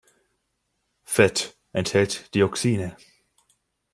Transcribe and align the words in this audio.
Fett 1.03 1.55
enthält 1.73 2.33
Dioxine. 2.33 2.97